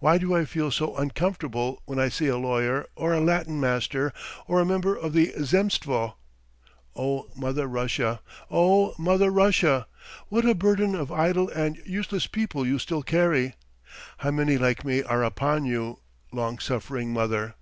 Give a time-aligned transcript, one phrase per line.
[0.00, 4.12] Why do I feel so uncomfortable when I see a lawyer or a Latin master
[4.46, 6.16] or a member of the Zemstvo?
[6.94, 8.20] O Mother Russia!
[8.50, 9.86] O Mother Russia!
[10.28, 13.54] What a burden of idle and useless people you still carry!
[14.18, 16.00] How many like me are upon you,
[16.32, 17.54] long suffering Mother!"